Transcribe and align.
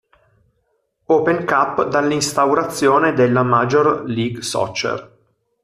Open 1.07 1.45
Cup 1.45 1.87
dall'instaurazione 1.89 3.13
della 3.13 3.43
Major 3.43 4.01
League 4.07 4.41
Soccer. 4.41 5.17